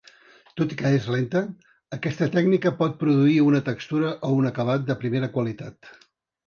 [0.59, 1.43] Tot i que és lenta,
[1.97, 5.97] aquesta tècnica pot produir una textura o un acabat de primera qualitat.